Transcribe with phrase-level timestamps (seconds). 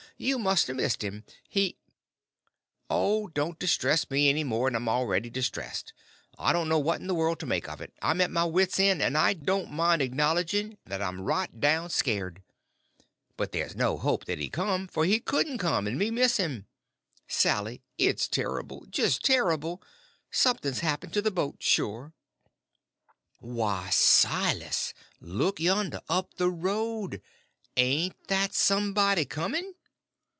[0.17, 1.23] You must a missed him.
[1.49, 1.79] He—"
[2.91, 5.93] "Oh, don't distress me any more'n I'm already distressed.
[6.37, 7.91] I don't know what in the world to make of it.
[8.03, 12.43] I'm at my wit's end, and I don't mind acknowledging 't I'm right down scared.
[13.35, 16.67] But there's no hope that he's come; for he couldn't come and me miss him.
[17.27, 22.13] Sally, it's terrible—just terrible—something's happened to the boat, sure!"
[23.39, 24.93] "Why, Silas!
[25.19, 29.73] Look yonder!—up the road!—ain't that somebody coming?"